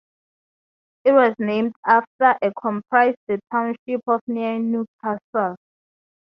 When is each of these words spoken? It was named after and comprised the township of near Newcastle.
It 1.03 1.11
was 1.11 1.35
named 1.37 1.75
after 1.85 2.35
and 2.41 2.51
comprised 2.59 3.19
the 3.27 3.39
township 3.51 4.01
of 4.07 4.19
near 4.25 4.57
Newcastle. 4.57 5.57